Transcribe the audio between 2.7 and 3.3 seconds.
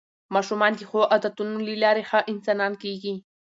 کېږي